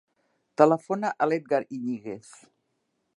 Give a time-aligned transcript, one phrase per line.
[0.61, 2.35] Telefona a l'Edgar Iñiguez.